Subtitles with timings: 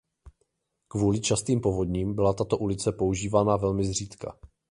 [0.87, 4.37] Kvůli častým povodním byla tato ulice používána velmi zřídka.